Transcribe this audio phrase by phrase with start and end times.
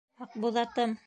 [0.27, 0.97] Аҡбуҙатым!